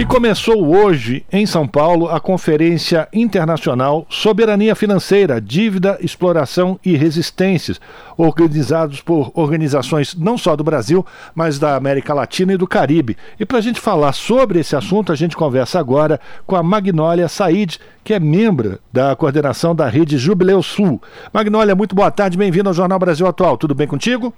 E 0.00 0.06
começou 0.06 0.74
hoje, 0.74 1.26
em 1.30 1.44
São 1.44 1.68
Paulo, 1.68 2.08
a 2.08 2.18
Conferência 2.18 3.06
Internacional 3.12 4.06
Soberania 4.08 4.74
Financeira, 4.74 5.38
Dívida, 5.38 5.98
Exploração 6.00 6.80
e 6.82 6.96
Resistências, 6.96 7.78
organizados 8.16 9.02
por 9.02 9.30
organizações 9.34 10.14
não 10.14 10.38
só 10.38 10.56
do 10.56 10.64
Brasil, 10.64 11.04
mas 11.34 11.58
da 11.58 11.76
América 11.76 12.14
Latina 12.14 12.54
e 12.54 12.56
do 12.56 12.66
Caribe. 12.66 13.14
E 13.38 13.44
para 13.44 13.58
a 13.58 13.60
gente 13.60 13.78
falar 13.78 14.14
sobre 14.14 14.60
esse 14.60 14.74
assunto, 14.74 15.12
a 15.12 15.14
gente 15.14 15.36
conversa 15.36 15.78
agora 15.78 16.18
com 16.46 16.56
a 16.56 16.62
Magnólia 16.62 17.28
Said, 17.28 17.78
que 18.02 18.14
é 18.14 18.18
membro 18.18 18.78
da 18.90 19.14
coordenação 19.14 19.74
da 19.74 19.86
rede 19.86 20.16
Jubileu 20.16 20.62
Sul. 20.62 20.98
Magnólia, 21.30 21.74
muito 21.74 21.94
boa 21.94 22.10
tarde, 22.10 22.38
bem-vindo 22.38 22.70
ao 22.70 22.74
Jornal 22.74 22.98
Brasil 22.98 23.26
Atual. 23.26 23.58
Tudo 23.58 23.74
bem 23.74 23.86
contigo? 23.86 24.32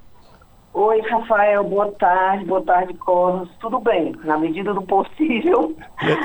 Oi, 0.75 1.03
Rafael, 1.03 1.63
boa 1.65 1.93
tarde, 1.93 2.47
boa 2.47 2.63
tarde, 2.63 2.95
Cosmos. 2.95 3.51
Tudo 3.61 3.79
bem, 3.79 4.17
na 4.25 4.39
medida 4.39 4.73
do 4.73 4.81
possível. 4.81 5.77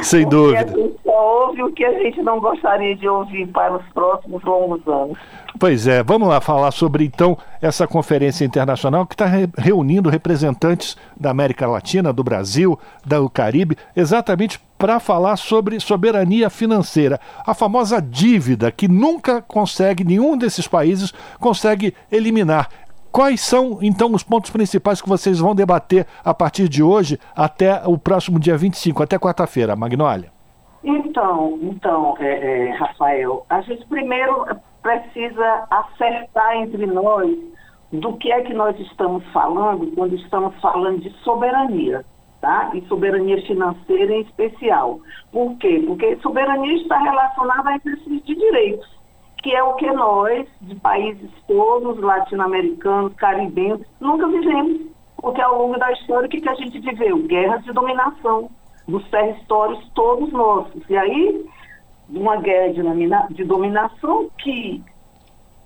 Sem 0.01 0.23
dúvida. 0.29 0.61
A 0.61 0.67
gente 0.67 0.95
só 1.03 1.47
ouve 1.47 1.63
o 1.63 1.71
que 1.73 1.83
a 1.83 1.91
gente 1.99 2.21
não 2.21 2.39
gostaria 2.39 2.95
de 2.95 3.09
ouvir 3.09 3.45
para 3.47 3.75
os 3.75 3.85
próximos 3.89 4.41
longos 4.45 4.87
anos. 4.87 5.17
Pois 5.59 5.85
é, 5.85 6.01
vamos 6.01 6.29
lá 6.29 6.39
falar 6.39 6.71
sobre 6.71 7.03
então 7.03 7.37
essa 7.61 7.85
conferência 7.85 8.45
internacional 8.45 9.05
que 9.05 9.15
está 9.15 9.25
re 9.25 9.49
reunindo 9.57 10.09
representantes 10.09 10.95
da 11.19 11.29
América 11.29 11.67
Latina, 11.67 12.13
do 12.13 12.23
Brasil, 12.23 12.79
do 13.05 13.29
Caribe, 13.29 13.77
exatamente 13.95 14.61
para 14.77 14.99
falar 14.99 15.35
sobre 15.35 15.79
soberania 15.79 16.49
financeira, 16.49 17.19
a 17.45 17.53
famosa 17.53 17.99
dívida 17.99 18.71
que 18.71 18.87
nunca 18.87 19.41
consegue, 19.41 20.03
nenhum 20.03 20.37
desses 20.37 20.67
países 20.67 21.13
consegue 21.39 21.93
eliminar. 22.11 22.69
Quais 23.17 23.41
são, 23.41 23.79
então, 23.81 24.13
os 24.13 24.21
pontos 24.21 24.51
principais 24.51 25.01
que 25.01 25.09
vocês 25.09 25.39
vão 25.39 25.55
debater 25.55 26.05
a 26.23 26.35
partir 26.35 26.69
de 26.69 26.83
hoje 26.83 27.17
até 27.35 27.81
o 27.87 27.97
próximo 27.97 28.39
dia 28.39 28.55
25, 28.55 29.01
até 29.01 29.17
quarta-feira, 29.17 29.75
Magnólia? 29.75 30.31
Então, 30.83 31.57
então 31.63 32.15
é, 32.19 32.67
é, 32.67 32.71
Rafael, 32.73 33.43
a 33.49 33.59
gente 33.61 33.83
primeiro 33.87 34.45
precisa 34.83 35.65
acertar 35.67 36.57
entre 36.57 36.85
nós 36.85 37.35
do 37.91 38.13
que 38.17 38.31
é 38.31 38.43
que 38.43 38.53
nós 38.53 38.79
estamos 38.81 39.23
falando 39.33 39.91
quando 39.95 40.13
estamos 40.13 40.53
falando 40.61 41.01
de 41.01 41.09
soberania, 41.23 42.05
tá? 42.39 42.69
E 42.75 42.81
soberania 42.81 43.41
financeira 43.47 44.13
em 44.13 44.21
especial. 44.21 44.99
Por 45.31 45.57
quê? 45.57 45.83
Porque 45.87 46.17
soberania 46.17 46.75
está 46.83 46.99
relacionada 46.99 47.67
a 47.67 47.75
exercício 47.77 48.21
de 48.21 48.35
direitos 48.35 48.96
que 49.47 49.55
é 49.55 49.63
o 49.63 49.75
que 49.75 49.89
nós, 49.93 50.45
de 50.59 50.75
países 50.75 51.31
todos, 51.47 51.97
latino-americanos, 52.01 53.13
caribenhos, 53.13 53.79
nunca 53.97 54.27
vivemos. 54.27 54.87
Porque 55.15 55.39
ao 55.39 55.57
longo 55.57 55.79
da 55.79 55.89
história, 55.93 56.27
o 56.27 56.29
que, 56.29 56.41
que 56.41 56.49
a 56.49 56.53
gente 56.55 56.77
viveu? 56.79 57.17
Guerras 57.19 57.63
de 57.63 57.71
dominação 57.71 58.51
dos 58.85 59.09
territórios 59.09 59.89
todos 59.95 60.33
nossos. 60.33 60.83
E 60.89 60.97
aí, 60.97 61.45
uma 62.09 62.35
guerra 62.41 62.73
de, 62.73 63.35
de 63.35 63.45
dominação 63.45 64.29
que, 64.37 64.83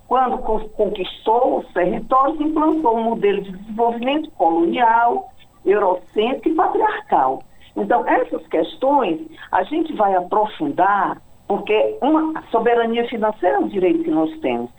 quando 0.06 0.38
conquistou 0.38 1.58
os 1.58 1.66
territórios, 1.72 2.40
implantou 2.40 2.96
um 2.96 3.02
modelo 3.02 3.42
de 3.42 3.50
desenvolvimento 3.50 4.30
colonial, 4.30 5.32
eurocêntrico 5.66 6.50
e 6.50 6.54
patriarcal. 6.54 7.42
Então, 7.74 8.06
essas 8.06 8.46
questões 8.46 9.22
a 9.50 9.64
gente 9.64 9.92
vai 9.94 10.14
aprofundar 10.14 11.20
porque 11.52 11.98
uma 12.00 12.42
soberania 12.50 13.06
financeira 13.08 13.56
é 13.56 13.58
um 13.58 13.68
direito 13.68 14.04
que 14.04 14.10
nós 14.10 14.34
temos. 14.40 14.70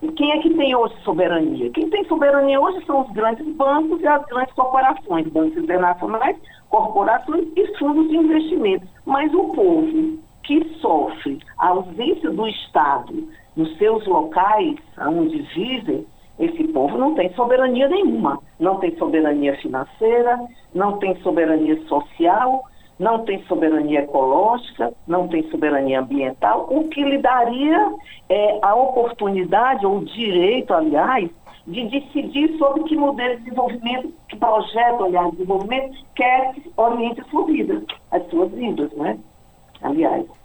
E 0.00 0.06
quem 0.12 0.30
é 0.30 0.38
que 0.38 0.54
tem 0.54 0.76
hoje 0.76 0.94
soberania? 1.02 1.70
Quem 1.70 1.90
tem 1.90 2.04
soberania 2.04 2.60
hoje 2.60 2.86
são 2.86 3.00
os 3.00 3.10
grandes 3.10 3.44
bancos 3.56 4.00
e 4.00 4.06
as 4.06 4.24
grandes 4.26 4.54
corporações, 4.54 5.26
bancos 5.26 5.58
internacionais, 5.58 6.36
corporações 6.68 7.48
e 7.56 7.66
fundos 7.76 8.08
de 8.08 8.16
investimento. 8.16 8.86
Mas 9.04 9.34
o 9.34 9.42
povo 9.48 10.18
que 10.44 10.64
sofre 10.80 11.40
a 11.58 11.70
ausência 11.70 12.30
do 12.30 12.46
Estado 12.46 13.28
nos 13.56 13.76
seus 13.76 14.06
locais 14.06 14.76
onde 15.00 15.42
vivem, 15.52 16.06
esse 16.38 16.62
povo 16.68 16.96
não 16.96 17.16
tem 17.16 17.34
soberania 17.34 17.88
nenhuma. 17.88 18.38
Não 18.60 18.76
tem 18.76 18.96
soberania 18.98 19.56
financeira, 19.56 20.38
não 20.72 20.96
tem 20.98 21.20
soberania 21.22 21.76
social, 21.88 22.62
não 23.00 23.24
tem 23.24 23.42
soberania 23.44 24.00
ecológica, 24.00 24.92
não 25.08 25.26
tem 25.26 25.42
soberania 25.50 26.00
ambiental, 26.00 26.66
o 26.70 26.86
que 26.88 27.02
lhe 27.02 27.16
daria 27.16 27.94
é, 28.28 28.58
a 28.60 28.74
oportunidade, 28.74 29.86
ou 29.86 29.96
o 29.96 30.04
direito, 30.04 30.74
aliás, 30.74 31.30
de 31.66 31.88
decidir 31.88 32.58
sobre 32.58 32.84
que 32.84 32.96
modelo 32.96 33.36
de 33.36 33.44
desenvolvimento, 33.44 34.12
que 34.28 34.36
projeto, 34.36 35.04
aliás, 35.04 35.30
de 35.30 35.36
desenvolvimento 35.38 35.96
quer 36.14 36.52
que 36.52 36.70
oriente 36.76 37.22
a 37.22 37.24
sua 37.24 37.46
vida, 37.46 37.82
as 38.10 38.22
suas 38.28 38.52
vidas, 38.52 38.92
né? 38.92 39.18
Aliás. 39.80 40.39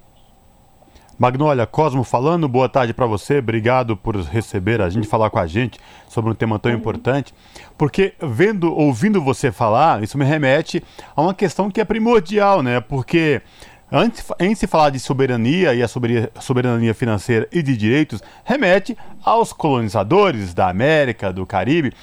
Magnólia, 1.17 1.65
Cosmo 1.65 2.03
falando, 2.03 2.45
boa 2.45 2.67
tarde 2.67 2.93
para 2.93 3.05
você, 3.05 3.37
obrigado 3.37 3.95
por 3.95 4.17
receber 4.17 4.81
a 4.81 4.89
gente, 4.89 5.07
falar 5.07 5.29
com 5.29 5.39
a 5.39 5.47
gente 5.47 5.79
sobre 6.09 6.29
um 6.29 6.35
tema 6.35 6.59
tão 6.59 6.73
uhum. 6.73 6.77
importante, 6.77 7.33
porque 7.77 8.13
vendo, 8.19 8.73
ouvindo 8.73 9.21
você 9.21 9.49
falar, 9.49 10.03
isso 10.03 10.17
me 10.17 10.25
remete 10.25 10.83
a 11.15 11.21
uma 11.21 11.33
questão 11.33 11.71
que 11.71 11.79
é 11.79 11.85
primordial, 11.85 12.61
né? 12.61 12.81
Porque 12.81 13.41
antes, 13.89 14.25
em 14.41 14.53
se 14.55 14.67
falar 14.67 14.89
de 14.89 14.99
soberania 14.99 15.73
e 15.73 15.81
a 15.81 15.87
soberania, 15.87 16.93
financeira 16.93 17.47
e 17.49 17.63
de 17.63 17.77
direitos, 17.77 18.21
remete 18.43 18.97
aos 19.23 19.53
colonizadores 19.53 20.53
da 20.53 20.67
América, 20.67 21.31
do 21.31 21.45
Caribe, 21.45 21.93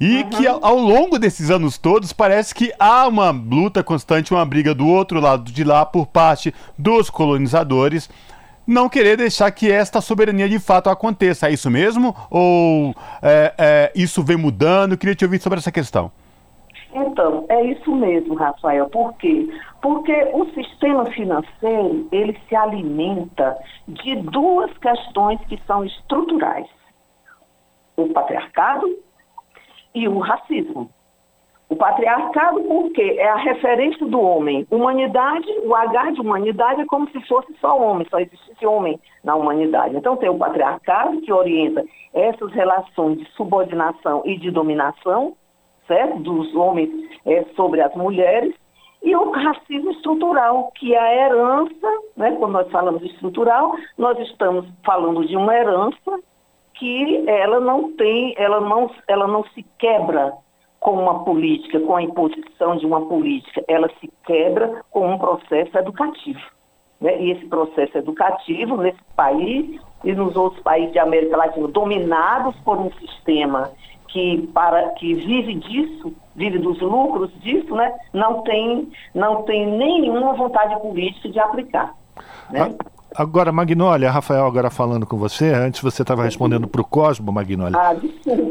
e 0.00 0.22
uhum. 0.22 0.30
que 0.30 0.46
ao, 0.48 0.64
ao, 0.64 0.76
longo 0.76 1.20
desses 1.20 1.50
anos 1.50 1.78
todos 1.78 2.12
parece 2.12 2.52
que 2.52 2.72
há 2.80 3.06
uma 3.06 3.30
luta 3.30 3.84
constante, 3.84 4.32
uma 4.34 4.44
briga 4.44 4.74
do 4.74 4.88
outro 4.88 5.20
lado 5.20 5.52
de 5.52 5.62
lá 5.62 5.86
por 5.86 6.06
parte 6.06 6.52
dos 6.76 7.10
colonizadores 7.10 8.08
não 8.70 8.88
querer 8.88 9.16
deixar 9.16 9.50
que 9.50 9.70
esta 9.70 10.00
soberania 10.00 10.48
de 10.48 10.60
fato 10.60 10.88
aconteça. 10.88 11.48
É 11.48 11.52
isso 11.52 11.68
mesmo? 11.68 12.14
Ou 12.30 12.94
é, 13.20 13.52
é, 13.58 13.92
isso 13.96 14.22
vem 14.22 14.36
mudando? 14.36 14.92
Eu 14.92 14.98
queria 14.98 15.14
te 15.14 15.24
ouvir 15.24 15.40
sobre 15.40 15.58
essa 15.58 15.72
questão. 15.72 16.12
Então, 16.92 17.46
é 17.48 17.64
isso 17.64 17.94
mesmo, 17.94 18.34
Rafael. 18.34 18.88
Por 18.88 19.12
quê? 19.14 19.48
Porque 19.82 20.12
o 20.32 20.46
sistema 20.54 21.06
financeiro, 21.06 22.08
ele 22.12 22.38
se 22.48 22.54
alimenta 22.54 23.56
de 23.88 24.16
duas 24.16 24.76
questões 24.78 25.40
que 25.48 25.60
são 25.66 25.84
estruturais. 25.84 26.66
O 27.96 28.08
patriarcado 28.08 28.86
e 29.94 30.06
o 30.06 30.18
racismo. 30.18 30.90
O 31.70 31.76
patriarcado, 31.76 32.60
por 32.64 32.90
quê? 32.90 33.14
É 33.16 33.28
a 33.28 33.36
referência 33.36 34.04
do 34.04 34.20
homem. 34.20 34.66
Humanidade, 34.72 35.46
o 35.62 35.72
H 35.72 36.10
de 36.10 36.20
humanidade 36.20 36.80
é 36.80 36.86
como 36.86 37.08
se 37.10 37.20
fosse 37.28 37.54
só 37.60 37.80
homem, 37.80 38.04
só 38.10 38.18
existisse 38.18 38.66
homem 38.66 38.98
na 39.22 39.36
humanidade. 39.36 39.96
Então 39.96 40.16
tem 40.16 40.28
o 40.28 40.36
patriarcado 40.36 41.20
que 41.20 41.32
orienta 41.32 41.84
essas 42.12 42.52
relações 42.52 43.18
de 43.18 43.24
subordinação 43.36 44.22
e 44.24 44.36
de 44.36 44.50
dominação, 44.50 45.36
certo? 45.86 46.18
Dos 46.18 46.52
homens 46.56 46.90
é, 47.24 47.44
sobre 47.54 47.80
as 47.80 47.94
mulheres. 47.94 48.52
E 49.00 49.14
o 49.14 49.30
racismo 49.30 49.92
estrutural, 49.92 50.72
que 50.74 50.92
é 50.92 50.98
a 50.98 51.14
herança, 51.14 51.88
né? 52.16 52.32
quando 52.32 52.52
nós 52.52 52.70
falamos 52.72 53.00
estrutural, 53.04 53.76
nós 53.96 54.18
estamos 54.18 54.66
falando 54.84 55.24
de 55.24 55.36
uma 55.36 55.54
herança 55.54 56.18
que 56.74 57.24
ela 57.28 57.60
não 57.60 57.92
tem, 57.92 58.34
ela 58.36 58.60
não, 58.60 58.90
ela 59.06 59.28
não 59.28 59.44
se 59.54 59.62
quebra 59.78 60.34
com 60.80 60.92
uma 60.92 61.22
política, 61.24 61.78
com 61.78 61.94
a 61.94 62.02
imposição 62.02 62.76
de 62.76 62.86
uma 62.86 63.02
política, 63.02 63.62
ela 63.68 63.88
se 64.00 64.10
quebra 64.24 64.82
com 64.90 65.12
um 65.12 65.18
processo 65.18 65.76
educativo. 65.76 66.40
Né? 66.98 67.22
E 67.22 67.30
esse 67.32 67.46
processo 67.46 67.98
educativo, 67.98 68.78
nesse 68.78 68.98
país 69.14 69.78
e 70.02 70.12
nos 70.12 70.34
outros 70.34 70.62
países 70.62 70.92
de 70.92 70.98
América 70.98 71.36
Latina, 71.36 71.68
dominados 71.68 72.56
por 72.64 72.78
um 72.78 72.90
sistema 72.92 73.70
que, 74.08 74.48
para, 74.54 74.88
que 74.90 75.14
vive 75.14 75.54
disso, 75.54 76.14
vive 76.34 76.58
dos 76.58 76.80
lucros 76.80 77.30
disso, 77.40 77.74
né? 77.74 77.94
não, 78.12 78.42
tem, 78.42 78.90
não 79.14 79.42
tem 79.42 79.66
nenhuma 79.66 80.32
vontade 80.32 80.80
política 80.80 81.28
de 81.28 81.38
aplicar. 81.38 81.94
Né? 82.50 82.74
Agora, 83.14 83.50
Magnólia, 83.50 84.10
Rafael 84.10 84.46
agora 84.46 84.70
falando 84.70 85.04
com 85.04 85.16
você, 85.16 85.52
antes 85.52 85.80
você 85.80 86.02
estava 86.02 86.22
respondendo 86.22 86.68
para 86.68 86.80
o 86.80 86.84
Cosmo, 86.84 87.32
Magnólia. 87.32 87.76
Ah, 87.76 87.96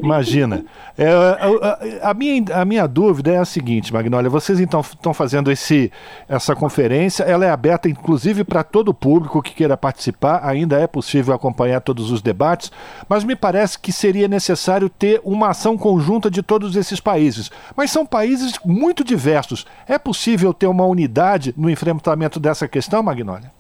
Imagina. 0.03 0.65
É, 0.97 1.09
a, 1.11 2.09
a, 2.09 2.13
minha, 2.13 2.43
a 2.53 2.65
minha 2.65 2.85
dúvida 2.87 3.31
é 3.31 3.37
a 3.37 3.45
seguinte, 3.45 3.93
Magnólia, 3.93 4.29
vocês 4.29 4.59
então 4.59 4.81
estão 4.81 5.13
fazendo 5.13 5.49
esse, 5.49 5.91
essa 6.27 6.55
conferência, 6.55 7.23
ela 7.23 7.45
é 7.45 7.49
aberta 7.49 7.87
inclusive 7.87 8.43
para 8.43 8.63
todo 8.63 8.89
o 8.89 8.93
público 8.93 9.41
que 9.41 9.53
queira 9.53 9.77
participar, 9.77 10.41
ainda 10.43 10.77
é 10.77 10.87
possível 10.87 11.33
acompanhar 11.33 11.79
todos 11.79 12.11
os 12.11 12.21
debates, 12.21 12.71
mas 13.07 13.23
me 13.23 13.35
parece 13.35 13.79
que 13.79 13.93
seria 13.93 14.27
necessário 14.27 14.89
ter 14.89 15.21
uma 15.23 15.49
ação 15.49 15.77
conjunta 15.77 16.29
de 16.29 16.43
todos 16.43 16.75
esses 16.75 16.99
países. 16.99 17.49
Mas 17.75 17.91
são 17.91 18.05
países 18.05 18.59
muito 18.65 19.03
diversos. 19.03 19.65
É 19.87 19.97
possível 19.97 20.53
ter 20.53 20.67
uma 20.67 20.85
unidade 20.85 21.53
no 21.55 21.69
enfrentamento 21.69 22.39
dessa 22.39 22.67
questão, 22.67 23.01
Magnólia? 23.01 23.58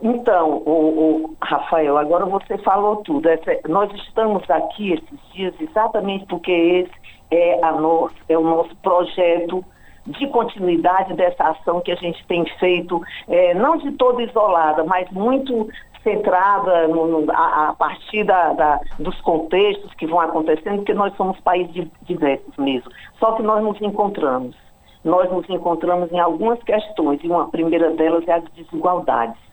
Então, 0.00 0.62
o, 0.64 1.24
o, 1.24 1.36
Rafael, 1.42 1.96
agora 1.98 2.24
você 2.24 2.56
falou 2.58 2.96
tudo. 2.98 3.28
Essa, 3.28 3.58
nós 3.68 3.92
estamos 3.94 4.48
aqui 4.48 4.92
esses 4.92 5.32
dias 5.32 5.54
exatamente 5.60 6.24
porque 6.26 6.52
esse 6.52 6.92
é, 7.30 7.64
a 7.64 7.72
no, 7.72 8.10
é 8.28 8.38
o 8.38 8.42
nosso 8.42 8.74
projeto 8.76 9.64
de 10.06 10.26
continuidade 10.28 11.14
dessa 11.14 11.50
ação 11.50 11.80
que 11.80 11.92
a 11.92 11.96
gente 11.96 12.24
tem 12.26 12.44
feito, 12.58 13.00
é, 13.28 13.52
não 13.54 13.76
de 13.76 13.92
toda 13.92 14.22
isolada, 14.22 14.82
mas 14.84 15.10
muito 15.10 15.68
centrada 16.02 16.88
no, 16.88 17.06
no, 17.06 17.32
a, 17.32 17.68
a, 17.68 17.74
partir 17.74 18.24
da, 18.24 18.52
da, 18.54 18.80
dos 18.98 19.20
contextos 19.20 19.92
que 19.94 20.06
vão 20.06 20.20
acontecendo, 20.20 20.76
porque 20.76 20.94
nós 20.94 21.14
somos 21.16 21.38
países 21.40 21.86
diversos 22.02 22.56
mesmo. 22.56 22.90
Só 23.18 23.32
que 23.32 23.42
nós 23.42 23.62
nos 23.62 23.80
encontramos. 23.82 24.56
Nós 25.04 25.30
nos 25.30 25.48
encontramos 25.48 26.10
em 26.10 26.18
algumas 26.18 26.62
questões, 26.62 27.22
e 27.22 27.28
uma 27.28 27.48
primeira 27.50 27.90
delas 27.90 28.26
é 28.26 28.32
as 28.32 28.44
desigualdades. 28.52 29.47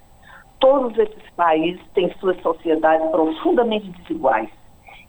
Todos 0.59 0.97
esses 0.97 1.29
países 1.35 1.81
têm 1.93 2.11
suas 2.19 2.39
sociedades 2.41 3.09
profundamente 3.11 3.89
desiguais. 3.89 4.49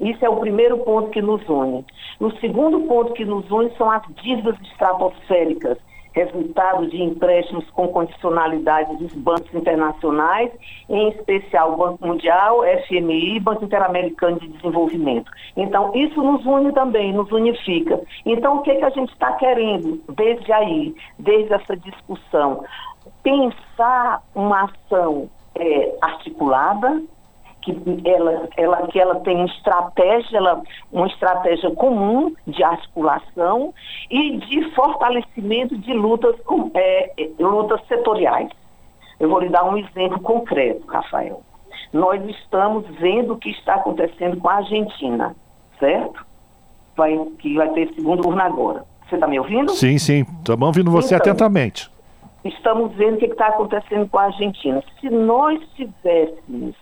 Isso 0.01 0.25
é 0.25 0.29
o 0.29 0.37
primeiro 0.37 0.79
ponto 0.79 1.11
que 1.11 1.23
nos 1.23 1.47
une. 1.49 1.85
O 2.21 2.31
segundo 2.33 2.81
ponto 2.81 3.13
que 3.15 3.25
nos 3.25 3.51
une 3.51 3.71
são 3.77 3.91
as 3.91 4.03
dívidas 4.23 4.57
estratosféricas, 4.61 5.79
resultado 6.17 6.87
de 6.89 7.03
empréstimos 7.03 7.69
com 7.71 7.89
condicionalidade 7.89 8.97
dos 8.97 9.13
bancos 9.13 9.55
internacionais, 9.55 10.51
em 10.89 11.11
especial 11.11 11.75
o 11.75 11.77
Banco 11.77 12.07
Mundial, 12.07 12.63
FMI 12.89 13.39
Banco 13.39 13.67
Interamericano 13.67 14.41
de 14.41 14.49
Desenvolvimento. 14.49 15.31
Então, 15.55 15.93
isso 15.95 16.23
nos 16.23 16.45
une 16.47 16.73
também, 16.73 17.13
nos 17.13 17.31
unifica. 17.31 18.01
Então, 18.25 18.57
o 18.57 18.63
que, 18.63 18.75
que 18.75 18.85
a 18.85 18.91
gente 18.91 19.13
está 19.13 19.33
querendo 19.35 20.03
desde 20.15 20.51
aí, 20.53 20.95
desde 21.19 21.53
essa 21.53 21.77
discussão? 21.77 22.65
Pensar 23.23 24.23
uma 24.35 24.65
ação 24.65 25.29
é, 25.55 25.99
articulada, 26.01 27.03
que 27.67 28.09
ela, 28.09 28.49
ela, 28.57 28.87
que 28.87 29.01
ela 29.01 29.17
tem 29.21 29.45
estratégia, 29.47 30.39
ela, 30.39 30.63
uma 30.93 31.09
estratégia 31.09 31.71
comum 31.73 32.33
de 32.47 32.63
articulação 32.63 33.75
e 34.09 34.37
de 34.37 34.71
fortalecimento 34.71 35.77
de 35.77 35.93
lutas, 35.93 36.37
é, 36.75 37.13
lutas 37.41 37.81
setoriais. 37.89 38.51
Eu 39.19 39.29
vou 39.29 39.41
lhe 39.41 39.49
dar 39.49 39.65
um 39.65 39.77
exemplo 39.77 40.21
concreto, 40.21 40.87
Rafael. 40.87 41.43
Nós 41.93 42.23
estamos 42.29 42.87
vendo 43.01 43.33
o 43.35 43.39
que 43.39 43.51
está 43.51 43.75
acontecendo 43.75 44.37
com 44.37 44.49
a 44.49 44.57
Argentina, 44.57 45.35
certo? 45.81 46.25
Vai, 46.97 47.19
que 47.39 47.55
vai 47.55 47.69
ter 47.71 47.93
segundo 47.95 48.23
turno 48.23 48.41
agora. 48.41 48.85
Você 49.09 49.17
está 49.17 49.27
me 49.27 49.39
ouvindo? 49.39 49.73
Sim, 49.73 49.99
sim. 49.99 50.25
Estamos 50.39 50.67
ouvindo 50.67 50.91
você 50.91 51.15
então, 51.15 51.33
atentamente. 51.33 51.91
Estamos 52.45 52.93
vendo 52.95 53.17
o 53.17 53.19
que 53.19 53.27
está 53.27 53.49
acontecendo 53.49 54.09
com 54.09 54.19
a 54.19 54.25
Argentina. 54.25 54.83
Se 55.01 55.09
nós 55.11 55.61
tivéssemos 55.75 56.75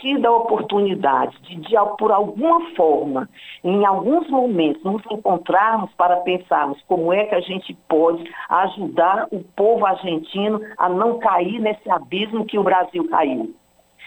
tido 0.00 0.26
a 0.26 0.36
oportunidade 0.36 1.36
de, 1.42 1.56
de, 1.56 1.74
por 1.98 2.12
alguma 2.12 2.60
forma, 2.74 3.28
em 3.62 3.84
alguns 3.84 4.28
momentos, 4.28 4.82
nos 4.82 5.02
encontrarmos 5.10 5.90
para 5.94 6.16
pensarmos 6.16 6.80
como 6.86 7.12
é 7.12 7.24
que 7.24 7.34
a 7.34 7.40
gente 7.40 7.74
pode 7.88 8.22
ajudar 8.48 9.28
o 9.30 9.42
povo 9.56 9.84
argentino 9.86 10.60
a 10.78 10.88
não 10.88 11.18
cair 11.18 11.60
nesse 11.60 11.90
abismo 11.90 12.44
que 12.44 12.58
o 12.58 12.62
Brasil 12.62 13.08
caiu. 13.08 13.54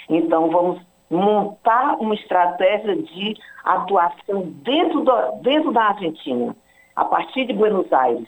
Então, 0.09 0.49
vamos 0.49 0.81
montar 1.09 1.95
uma 1.99 2.15
estratégia 2.15 2.95
de 2.95 3.35
atuação 3.63 4.43
dentro, 4.63 5.01
do, 5.01 5.31
dentro 5.41 5.71
da 5.71 5.85
Argentina, 5.85 6.55
a 6.95 7.05
partir 7.05 7.45
de 7.45 7.53
Buenos 7.53 7.91
Aires, 7.91 8.27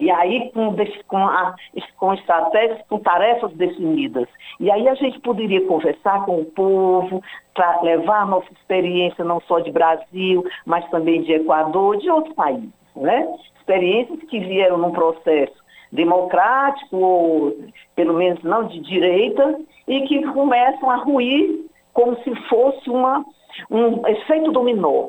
e 0.00 0.10
aí 0.10 0.50
com, 0.52 0.74
com, 1.06 1.18
a, 1.18 1.54
com 1.98 2.14
estratégias, 2.14 2.80
com 2.88 2.98
tarefas 2.98 3.52
definidas. 3.52 4.26
E 4.58 4.70
aí 4.70 4.88
a 4.88 4.94
gente 4.94 5.20
poderia 5.20 5.64
conversar 5.66 6.24
com 6.24 6.40
o 6.40 6.44
povo, 6.46 7.22
para 7.54 7.82
levar 7.82 8.22
a 8.22 8.26
nossa 8.26 8.50
experiência 8.52 9.22
não 9.22 9.40
só 9.42 9.60
de 9.60 9.70
Brasil, 9.70 10.42
mas 10.64 10.88
também 10.88 11.22
de 11.22 11.32
Equador, 11.32 11.98
de 11.98 12.10
outros 12.10 12.34
países. 12.34 12.70
Né? 12.96 13.28
Experiências 13.58 14.18
que 14.30 14.40
vieram 14.40 14.78
num 14.78 14.92
processo 14.92 15.60
democrático, 15.92 16.96
ou 16.96 17.56
pelo 17.94 18.14
menos 18.14 18.42
não 18.42 18.64
de 18.64 18.80
direita, 18.80 19.60
e 19.86 20.02
que 20.02 20.22
começam 20.32 20.90
a 20.90 20.96
ruir 20.96 21.66
como 21.92 22.16
se 22.22 22.34
fosse 22.48 22.88
uma, 22.88 23.24
um 23.70 24.06
efeito 24.06 24.52
dominó. 24.52 25.08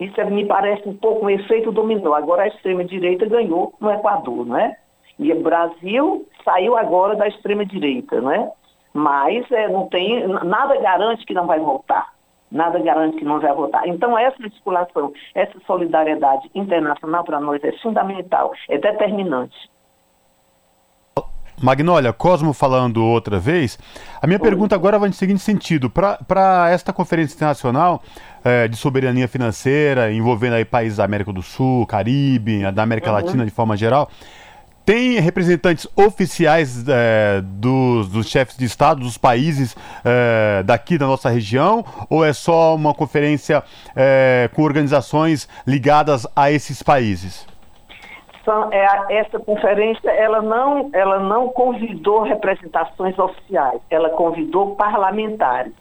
Isso 0.00 0.18
é, 0.18 0.24
me 0.24 0.46
parece 0.46 0.88
um 0.88 0.96
pouco 0.96 1.26
um 1.26 1.30
efeito 1.30 1.70
dominó. 1.70 2.14
Agora 2.14 2.44
a 2.44 2.48
extrema-direita 2.48 3.26
ganhou 3.26 3.74
no 3.78 3.90
Equador, 3.92 4.46
não 4.46 4.56
é? 4.56 4.74
E 5.18 5.30
o 5.30 5.42
Brasil 5.42 6.26
saiu 6.42 6.76
agora 6.76 7.14
da 7.14 7.28
extrema-direita, 7.28 8.20
não 8.20 8.32
é? 8.32 8.50
Mas 8.94 9.48
é, 9.52 9.68
não 9.68 9.86
tem, 9.88 10.26
nada 10.26 10.80
garante 10.80 11.26
que 11.26 11.34
não 11.34 11.46
vai 11.46 11.60
voltar. 11.60 12.14
Nada 12.50 12.80
garante 12.80 13.18
que 13.18 13.24
não 13.24 13.38
vai 13.38 13.52
voltar. 13.52 13.86
Então, 13.86 14.18
essa 14.18 14.42
articulação, 14.42 15.12
essa 15.34 15.60
solidariedade 15.66 16.50
internacional 16.54 17.22
para 17.22 17.38
nós 17.38 17.62
é 17.62 17.70
fundamental, 17.78 18.52
é 18.68 18.78
determinante. 18.78 19.70
Magnólia, 21.60 22.12
Cosmo 22.12 22.52
falando 22.52 23.04
outra 23.04 23.38
vez. 23.38 23.78
A 24.20 24.26
minha 24.26 24.38
Oi. 24.38 24.42
pergunta 24.42 24.74
agora 24.74 24.98
vai 24.98 25.08
no 25.08 25.14
seguinte 25.14 25.40
sentido: 25.40 25.90
para 25.90 26.70
esta 26.70 26.92
conferência 26.92 27.34
internacional 27.34 28.02
é, 28.44 28.66
de 28.66 28.76
soberania 28.76 29.28
financeira, 29.28 30.12
envolvendo 30.12 30.54
aí 30.54 30.64
países 30.64 30.96
da 30.96 31.04
América 31.04 31.32
do 31.32 31.42
Sul, 31.42 31.86
Caribe, 31.86 32.70
da 32.72 32.82
América 32.82 33.08
uhum. 33.08 33.16
Latina 33.16 33.44
de 33.44 33.50
forma 33.50 33.76
geral, 33.76 34.10
tem 34.84 35.20
representantes 35.20 35.86
oficiais 35.94 36.84
é, 36.88 37.42
dos, 37.44 38.08
dos, 38.08 38.26
chefes 38.26 38.56
de 38.56 38.64
Estado 38.64 39.00
dos 39.00 39.18
países 39.18 39.76
é, 40.04 40.62
daqui 40.64 40.96
da 40.96 41.06
nossa 41.06 41.28
região 41.28 41.84
ou 42.08 42.24
é 42.24 42.32
só 42.32 42.74
uma 42.74 42.94
conferência 42.94 43.62
é, 43.94 44.48
com 44.54 44.62
organizações 44.62 45.48
ligadas 45.66 46.26
a 46.34 46.50
esses 46.50 46.82
países? 46.82 47.49
É, 48.72 49.18
essa 49.18 49.38
conferência 49.38 50.10
ela 50.10 50.40
não, 50.40 50.90
ela 50.92 51.18
não 51.18 51.48
convidou 51.48 52.22
representações 52.22 53.18
oficiais, 53.18 53.80
ela 53.90 54.10
convidou 54.10 54.76
parlamentares, 54.76 55.72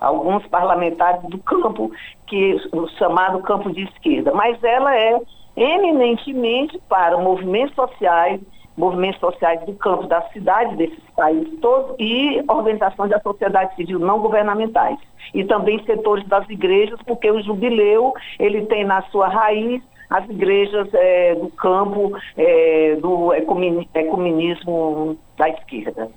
alguns 0.00 0.46
parlamentares 0.46 1.22
do 1.24 1.38
campo, 1.38 1.90
que 2.26 2.56
o 2.72 2.88
chamado 2.98 3.40
campo 3.42 3.70
de 3.72 3.82
esquerda, 3.82 4.32
mas 4.32 4.62
ela 4.62 4.96
é 4.96 5.20
eminentemente 5.56 6.80
para 6.88 7.18
movimentos 7.18 7.74
sociais, 7.74 8.40
movimentos 8.76 9.18
sociais 9.18 9.60
do 9.66 9.74
campo 9.74 10.06
da 10.06 10.22
cidade 10.30 10.76
desses 10.76 11.02
países 11.16 11.58
todos 11.60 11.96
e 11.98 12.42
organizações 12.48 13.10
da 13.10 13.20
sociedade 13.20 13.74
civil 13.74 13.98
não 13.98 14.20
governamentais. 14.20 14.98
E 15.34 15.44
também 15.44 15.84
setores 15.84 16.26
das 16.28 16.48
igrejas, 16.48 16.98
porque 17.04 17.28
o 17.30 17.42
jubileu 17.42 18.14
ele 18.38 18.66
tem 18.66 18.84
na 18.84 19.02
sua 19.10 19.28
raiz 19.28 19.82
as 20.10 20.28
igrejas 20.28 20.88
é, 20.94 21.34
do 21.34 21.48
campo 21.50 22.12
é, 22.36 22.96
do 22.96 23.32
ecumenismo 23.34 25.18
da 25.36 25.48
esquerda. 25.50 26.08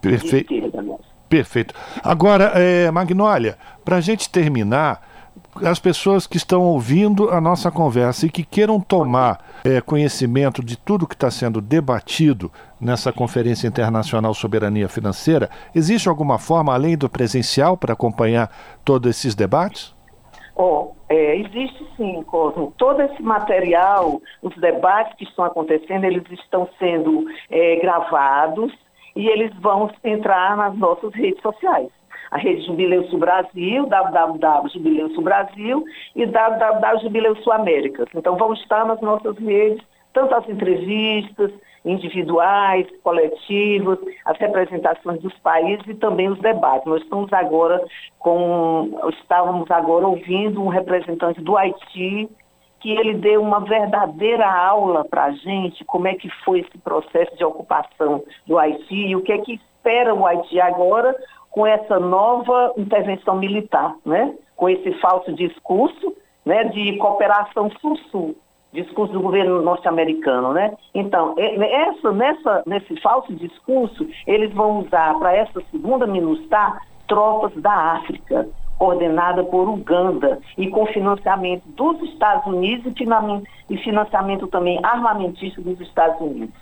Perfeito. 0.00 0.54
Esquerda, 0.54 0.82
Perfeito. 1.28 1.74
Agora, 2.02 2.52
é, 2.54 2.90
Magnólia, 2.90 3.58
para 3.84 3.96
a 3.96 4.00
gente 4.00 4.30
terminar, 4.30 5.06
as 5.62 5.78
pessoas 5.78 6.26
que 6.26 6.36
estão 6.36 6.62
ouvindo 6.62 7.30
a 7.30 7.40
nossa 7.40 7.70
conversa 7.70 8.26
e 8.26 8.30
que 8.30 8.44
queiram 8.44 8.80
tomar 8.80 9.44
é, 9.64 9.80
conhecimento 9.80 10.62
de 10.62 10.76
tudo 10.76 11.06
que 11.06 11.14
está 11.14 11.30
sendo 11.30 11.60
debatido 11.60 12.50
nessa 12.80 13.12
Conferência 13.12 13.66
Internacional 13.66 14.32
Soberania 14.34 14.88
Financeira, 14.88 15.50
existe 15.74 16.08
alguma 16.08 16.38
forma, 16.38 16.72
além 16.72 16.96
do 16.96 17.08
presencial, 17.08 17.76
para 17.76 17.92
acompanhar 17.92 18.50
todos 18.84 19.10
esses 19.10 19.34
debates? 19.34 19.97
Oh, 20.60 20.90
é, 21.08 21.36
existe 21.36 21.86
sim, 21.96 22.20
Cosmo. 22.24 22.74
Todo 22.76 23.00
esse 23.00 23.22
material, 23.22 24.20
os 24.42 24.56
debates 24.56 25.14
que 25.16 25.22
estão 25.22 25.44
acontecendo, 25.44 26.04
eles 26.04 26.24
estão 26.32 26.68
sendo 26.80 27.26
é, 27.48 27.76
gravados 27.76 28.72
e 29.14 29.28
eles 29.28 29.54
vão 29.60 29.88
entrar 30.02 30.56
nas 30.56 30.76
nossas 30.76 31.14
redes 31.14 31.40
sociais. 31.42 31.88
A 32.32 32.38
rede 32.38 32.66
Jubileu 32.66 33.04
Sul 33.04 33.20
Brasil, 33.20 33.86
www 33.86 35.14
Sul 35.14 35.22
Brasil 35.22 35.84
e 36.16 36.26
www 36.26 37.42
Sul 37.42 37.52
Américas. 37.52 38.08
Então 38.12 38.36
vão 38.36 38.52
estar 38.52 38.84
nas 38.84 39.00
nossas 39.00 39.38
redes, 39.38 39.82
tanto 40.12 40.34
as 40.34 40.48
entrevistas, 40.48 41.52
individuais, 41.84 42.86
coletivos, 43.02 43.98
as 44.24 44.38
representações 44.38 45.20
dos 45.20 45.36
países 45.38 45.86
e 45.86 45.94
também 45.94 46.28
os 46.28 46.38
debates. 46.40 46.86
Nós 46.86 47.02
estamos 47.02 47.32
agora 47.32 47.82
com, 48.18 49.00
estávamos 49.10 49.70
agora 49.70 50.06
ouvindo 50.06 50.62
um 50.62 50.68
representante 50.68 51.40
do 51.40 51.56
Haiti 51.56 52.28
que 52.80 52.92
ele 52.92 53.14
deu 53.14 53.42
uma 53.42 53.60
verdadeira 53.60 54.46
aula 54.48 55.04
para 55.04 55.24
a 55.24 55.32
gente 55.32 55.84
como 55.84 56.06
é 56.06 56.14
que 56.14 56.30
foi 56.44 56.60
esse 56.60 56.78
processo 56.78 57.36
de 57.36 57.44
ocupação 57.44 58.22
do 58.46 58.56
Haiti 58.56 59.08
e 59.08 59.16
o 59.16 59.22
que 59.22 59.32
é 59.32 59.38
que 59.38 59.54
espera 59.54 60.14
o 60.14 60.24
Haiti 60.24 60.60
agora 60.60 61.14
com 61.50 61.66
essa 61.66 61.98
nova 61.98 62.72
intervenção 62.76 63.36
militar, 63.36 63.96
né? 64.06 64.32
com 64.54 64.68
esse 64.68 64.92
falso 65.00 65.32
discurso 65.32 66.14
né, 66.44 66.64
de 66.64 66.96
cooperação 66.98 67.70
sul-sul 67.80 68.36
discurso 68.72 69.12
do 69.12 69.20
governo 69.20 69.62
norte-americano, 69.62 70.52
né? 70.52 70.76
Então, 70.94 71.34
essa, 71.38 72.12
nessa, 72.12 72.62
nesse 72.66 73.00
falso 73.00 73.32
discurso, 73.34 74.06
eles 74.26 74.52
vão 74.52 74.80
usar 74.80 75.18
para 75.18 75.34
essa 75.34 75.60
segunda 75.70 76.06
MINUSTAH 76.06 76.80
tropas 77.06 77.54
da 77.62 77.72
África, 77.72 78.48
coordenada 78.78 79.42
por 79.42 79.68
Uganda 79.68 80.38
e 80.56 80.68
com 80.68 80.86
financiamento 80.86 81.64
dos 81.68 82.00
Estados 82.10 82.46
Unidos 82.46 82.94
e 83.68 83.76
financiamento 83.78 84.46
também 84.46 84.78
armamentista 84.84 85.60
dos 85.60 85.80
Estados 85.80 86.20
Unidos. 86.20 86.54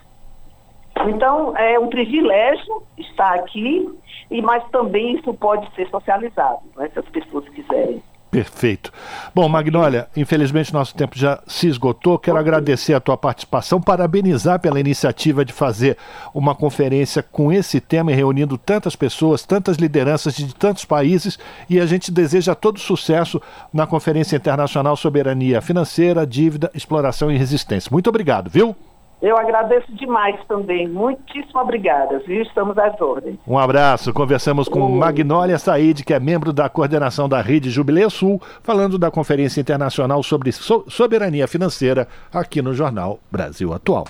Então, 1.05 1.55
é 1.55 1.77
um 1.77 1.89
privilégio 1.89 2.81
estar 2.97 3.35
aqui, 3.35 3.87
e 4.31 4.41
mas 4.41 4.63
também 4.69 5.15
isso 5.15 5.31
pode 5.35 5.69
ser 5.75 5.87
socializado, 5.89 6.61
né, 6.75 6.89
se 6.91 6.97
as 6.97 7.07
pessoas 7.09 7.47
quiserem. 7.49 8.01
Perfeito. 8.29 8.91
Bom, 9.33 9.47
Magnólia, 9.47 10.07
infelizmente 10.15 10.73
nosso 10.73 10.93
tempo 10.93 11.17
já 11.17 11.41
se 11.47 11.67
esgotou. 11.67 12.19
Quero 12.19 12.37
agradecer 12.37 12.93
a 12.93 12.99
tua 12.99 13.17
participação, 13.17 13.79
parabenizar 13.79 14.59
pela 14.59 14.79
iniciativa 14.79 15.45
de 15.45 15.53
fazer 15.53 15.97
uma 16.33 16.53
conferência 16.53 17.23
com 17.23 17.51
esse 17.51 17.79
tema 17.79 18.11
e 18.11 18.15
reunindo 18.15 18.57
tantas 18.57 18.95
pessoas, 18.95 19.43
tantas 19.43 19.77
lideranças 19.77 20.35
de 20.35 20.53
tantos 20.53 20.83
países. 20.83 21.39
E 21.69 21.79
a 21.79 21.85
gente 21.85 22.11
deseja 22.11 22.53
todo 22.53 22.79
sucesso 22.79 23.41
na 23.73 23.87
Conferência 23.87 24.35
Internacional 24.35 24.97
Soberania 24.97 25.61
Financeira, 25.61 26.27
Dívida, 26.27 26.69
Exploração 26.73 27.31
e 27.31 27.37
Resistência. 27.37 27.89
Muito 27.91 28.09
obrigado, 28.09 28.49
viu? 28.49 28.75
Eu 29.21 29.37
agradeço 29.37 29.91
demais 29.95 30.39
também. 30.47 30.87
Muitíssimo 30.87 31.59
obrigada, 31.59 32.19
viu? 32.19 32.41
Estamos 32.43 32.77
às 32.77 32.99
ordens. 33.01 33.37
Um 33.47 33.57
abraço. 33.57 34.13
Conversamos 34.13 34.69
com 34.69 34.87
Magnólia 34.89 35.57
Said, 35.57 36.03
que 36.03 36.13
é 36.13 36.19
membro 36.19 36.53
da 36.53 36.69
coordenação 36.69 37.27
da 37.27 37.41
Rede 37.41 37.69
Jubileia 37.69 38.09
Sul, 38.09 38.41
falando 38.61 38.97
da 38.97 39.09
Conferência 39.09 39.59
Internacional 39.59 40.21
sobre 40.21 40.51
Soberania 40.51 41.47
Financeira 41.47 42.07
aqui 42.33 42.61
no 42.61 42.73
Jornal 42.73 43.19
Brasil 43.31 43.73
Atual. 43.73 44.07